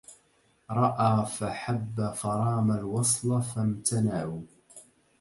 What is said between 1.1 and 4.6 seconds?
فحب فرام الوصل فامتنعوا